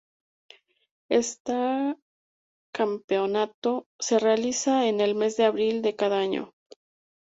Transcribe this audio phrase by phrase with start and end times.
[1.11, 1.95] Esta
[2.73, 6.55] campeonato se realiza en el mes de abril de cada año.